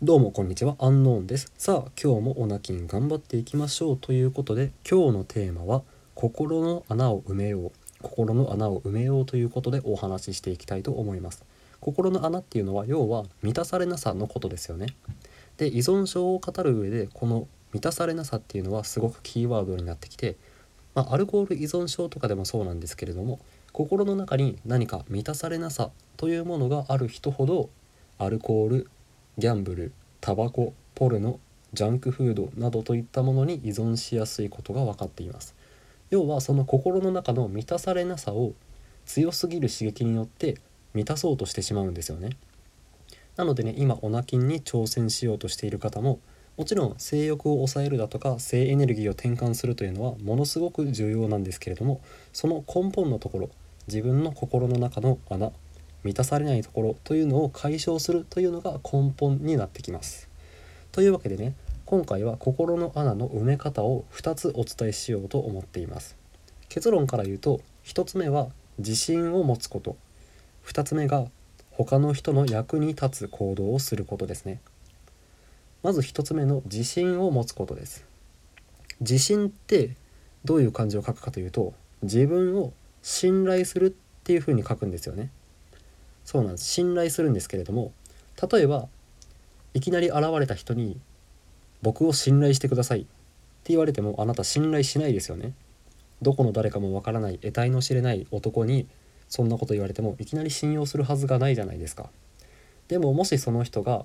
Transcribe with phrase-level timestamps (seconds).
[0.00, 1.52] どうもこんにちは、アンノーンです。
[1.58, 5.82] さあ、今日もオナキン頑張っていきましょうということで、今日のテーマは
[6.14, 7.72] 心の穴を埋めよう。
[8.00, 11.44] 心の穴を埋めようということでお話ししていきたいと思います。
[11.80, 14.94] 心の穴っていうのは要は満たされなさのことですよね。
[15.56, 20.36] で、依存症を語る上でこの満たされなさっていうのはすごくキーワードになってきて、
[20.94, 23.40] まあ、アルコール依存症とかでもそうなんですけれども、
[23.72, 27.68] 心の中に何か満たされなさというものがある人ほど
[28.18, 28.90] アルコール
[29.38, 31.38] ギャンブルタバコポルノ
[31.72, 35.54] ジャンクフードなどといったものに依存しやすいことが分かっています。
[36.10, 38.54] 要はその心の中の満たされなさを
[39.06, 40.56] 強すぎる刺激によって
[40.92, 42.30] 満たそうとしてしまうんですよね。
[43.36, 46.18] なのでね今オナキンに挑戦しようとしている方も
[46.56, 52.00] もちろん性欲を抑えるだとか性エネルギーを転換するというのはものすごく重要なんですけれども
[52.32, 53.50] その根本のところ
[53.86, 55.52] 自分の心の中の穴
[56.04, 60.28] 満たされないところというのを解消するというのが根本になってきます。
[60.92, 66.16] というわけでね今回は心の穴の埋め方を2つお伝えしようと思っています。
[66.68, 69.96] 結論から言うと1つ目は自信を持つこと
[70.66, 71.26] 2つ目が
[71.70, 74.60] 他の人の役に立つ行動をすることですね。
[75.82, 78.04] まず1つ目の自信を持つことです。
[79.00, 79.96] 自信って
[80.44, 81.72] どういう漢字を書くかというと
[82.02, 82.72] 自分を
[83.02, 83.90] 信頼するっ
[84.24, 85.30] ていうふうに書くんですよね。
[86.28, 87.90] そうなんです信頼するんですけれども
[88.52, 88.86] 例えば
[89.72, 91.00] いきなり現れた人に
[91.80, 93.08] 「僕を信頼してください」って
[93.68, 95.54] 言われてもあなた信頼しないですよね。
[96.20, 98.86] どこの誰かもわからない得体の知れない男に
[99.30, 102.10] そんなこと言われてもいきなり信用するはずがないじゃないですか。
[102.88, 104.04] でももしその人が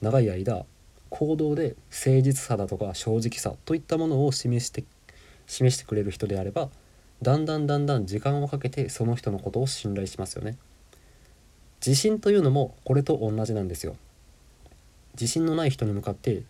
[0.00, 0.64] 長い間
[1.08, 4.84] 行動で誠実さだとか正直さといったものを示して
[5.48, 6.70] 示してくれる人であれば
[7.22, 10.56] だんだんだんだん時間をかけてその人のことを信頼しますよね。
[11.84, 13.96] 自信というのもこれと同じなんですよ。
[15.14, 16.42] 自信のない人に向かって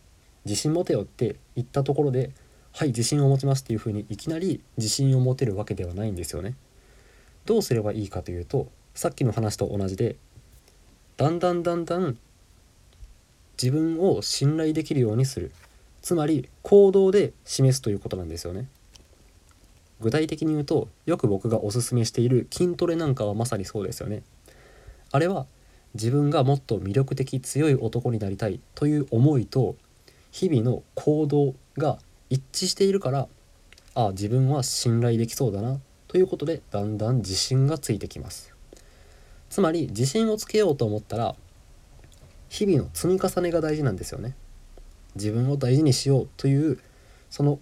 [0.45, 2.31] 自信持てよって言ったところで
[2.73, 6.55] はい自信を持ちますっていうふうにいきなり自信を持てるわけではないんですよね。
[7.47, 10.17] どうすればいいかというとさっきの話と同じで
[11.17, 12.19] だんだんだんだん
[13.61, 15.53] 自分を信頼できるようにする。
[16.03, 18.69] つまり行動で示すということなんですよね。
[20.01, 24.23] 具体的に言うとよく僕がおすすめしている筋トレなんかはまさにそうですよね。
[25.13, 25.47] あれは
[25.95, 29.77] 自分がもっと魅力的強い男になりたいという思いと
[30.31, 31.99] 日々の行動が
[32.29, 33.29] 一致しているから
[33.95, 38.55] ああ自分は信頼できそうだなということでだんだん自信がついてきます。
[39.49, 41.35] つまり自信をつけようと思ったら
[42.49, 44.37] 日々の積み重ねが大事なんですよね。
[45.17, 46.79] 自分を大事にしようという
[47.31, 47.59] その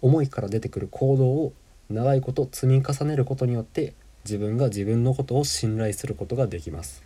[0.00, 1.52] 思いから出てくる行動を
[1.90, 3.94] 長いこと積み重ねることによって
[4.24, 7.02] 自分が自分のことを信頼することができます。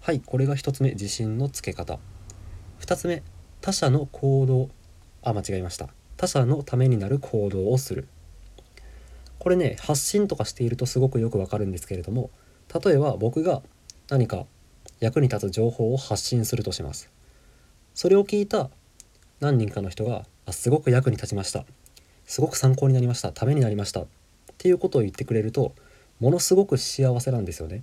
[0.00, 1.98] はいこれが1つ目自信のつけ方。
[2.80, 3.22] 2つ目
[3.60, 4.68] 他者の行動。
[5.22, 5.88] あ間違えました。
[6.16, 8.08] 他者のためになる行動をする。
[9.38, 12.30] これね発信とかしているとすごくよくわかるんですけれども
[12.84, 13.62] 例えば僕が
[14.10, 14.44] 何か
[15.00, 17.10] 役に立つ情報を発信するとします。
[17.94, 18.70] それを聞いた
[19.40, 21.64] 何人かの人があすごく役に立ちました。
[22.26, 23.32] すごく参考になりました。
[23.32, 24.02] ためになりました。
[24.02, 24.06] っ
[24.58, 25.74] ていうことを言ってくれると
[26.20, 27.82] ものすごく幸せなんですよね。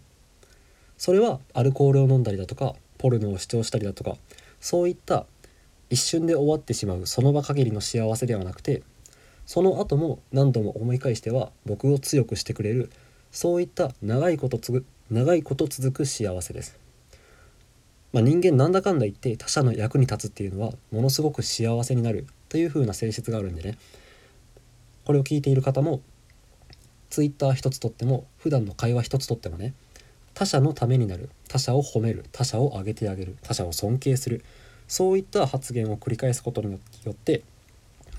[0.98, 4.18] それはアルコールを飲んだりだとかポルノを視聴したりだとか
[4.60, 5.26] そういった
[5.90, 8.82] 一瞬で終わってしまうその場限りの幸せではなくて
[9.46, 12.90] その後も何度も思い返しては僕を強くしてくれる
[13.32, 16.78] そういった長いことつぐ長いこと続く幸せです。
[18.12, 23.78] まあ、人間なんだかんだ言って他者の役に立つっていうのはものすごく幸せになるという風な性質があるんでね
[25.06, 26.02] これを聞いている方も
[27.10, 29.74] ツイッター一つとっても普段の会話一つとってもね
[30.34, 31.32] 他者のためになる。
[31.48, 32.24] 他者を褒める。
[32.32, 33.38] 他者を上げてあげる。
[33.42, 34.44] 他者を尊敬する。
[34.88, 37.44] そういった発言を繰り返すことによって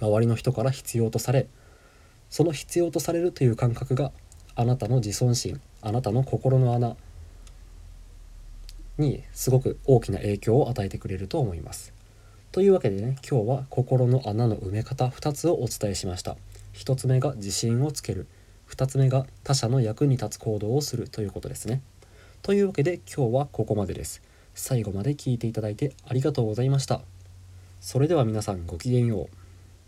[0.00, 1.46] 周りの人から必要とされ
[2.30, 4.12] その必要とされるという感覚が
[4.54, 6.96] あなたの自尊心あなたの心の穴
[8.98, 11.92] にすごく大きな影響を与えてくれると思います。
[12.50, 16.36] というわけでね今日は心の穴の埋め方2つをお伝えしました。
[16.74, 18.26] 1つ目が自信をつける。
[18.70, 21.82] 2つ目が他者の役に立つ行動をするということですね。
[22.42, 24.22] というわけで今日はここまでです。
[24.54, 27.02] 最後まで聞いていただいてありがとうございました。
[27.80, 29.47] それでは皆さんごきげんよう。